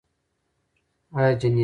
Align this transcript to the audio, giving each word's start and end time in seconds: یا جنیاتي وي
یا 1.17 1.35
جنیاتي 1.41 1.47
وي 1.51 1.59